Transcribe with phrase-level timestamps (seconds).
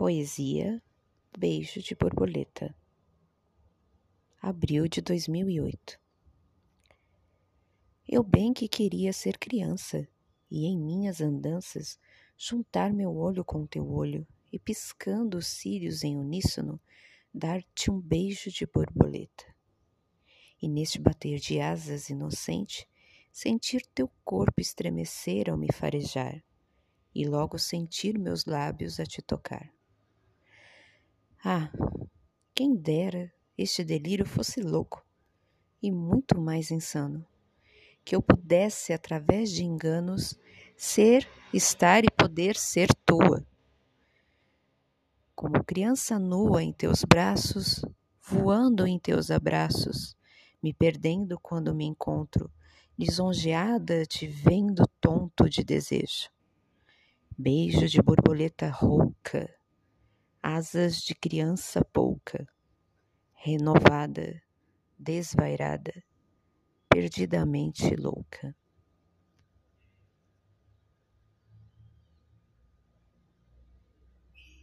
[0.00, 0.82] Poesia
[1.38, 2.74] Beijo de Borboleta
[4.40, 6.00] Abril de 2008
[8.08, 10.08] Eu bem que queria ser criança
[10.50, 11.98] e em minhas andanças
[12.34, 16.80] juntar meu olho com teu olho e piscando os cílios em uníssono
[17.30, 19.54] dar-te um beijo de borboleta.
[20.62, 22.88] E neste bater de asas inocente
[23.30, 26.42] sentir teu corpo estremecer ao me farejar
[27.14, 29.70] e logo sentir meus lábios a te tocar.
[31.42, 31.70] Ah,
[32.54, 35.02] quem dera este delírio fosse louco
[35.82, 37.24] e muito mais insano,
[38.04, 40.38] que eu pudesse, através de enganos,
[40.76, 43.42] ser, estar e poder ser tua.
[45.34, 47.82] Como criança nua em teus braços,
[48.20, 50.14] voando em teus abraços,
[50.62, 52.52] me perdendo quando me encontro,
[52.98, 56.28] lisonjeada te vendo tonto de desejo.
[57.38, 59.58] Beijo de borboleta rouca
[60.56, 62.46] asas de criança pouca,
[63.34, 64.42] renovada,
[64.98, 65.92] desvairada,
[66.88, 68.54] perdidamente louca.